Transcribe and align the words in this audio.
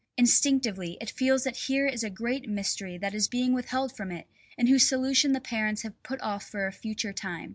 Instinctively 0.17 0.97
it 0.99 1.11
feels 1.11 1.43
that 1.43 1.55
here 1.67 1.85
is 1.85 2.03
a 2.03 2.09
great 2.09 2.49
mystery 2.49 2.97
that 2.97 3.13
is 3.13 3.27
being 3.27 3.53
withheld 3.53 3.95
from 3.95 4.09
it 4.11 4.25
and 4.57 4.67
whose 4.67 4.89
solution 4.89 5.31
the 5.33 5.39
parents 5.39 5.83
have 5.83 6.01
put 6.01 6.19
off 6.21 6.49
for 6.49 6.65
a 6.65 6.71
future 6.71 7.13
time. 7.13 7.49